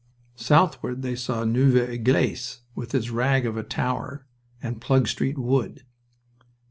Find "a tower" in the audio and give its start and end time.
3.55-4.25